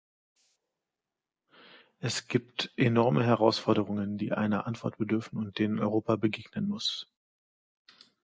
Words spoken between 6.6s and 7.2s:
muss.